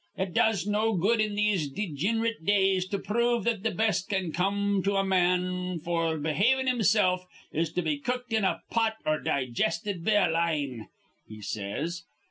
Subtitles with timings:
[0.17, 4.31] 'It does no good in these degin'rate days to prove that th' best that can
[4.31, 9.19] come to a man f'r behavin' himsilf is to be cooked in a pot or
[9.19, 10.87] di gisted be a line,'
[11.27, 12.01] he says.